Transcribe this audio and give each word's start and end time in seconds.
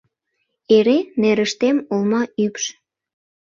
Эре 0.75 0.97
нерыштем 1.21 1.77
олма 1.93 2.21
ӱпш. 2.45 2.63